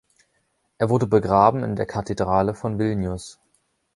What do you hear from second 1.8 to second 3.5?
Kathedrale von Vilnius.